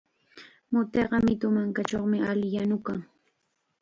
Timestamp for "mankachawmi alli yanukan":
1.55-2.99